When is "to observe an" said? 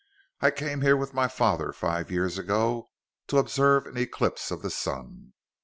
3.27-3.97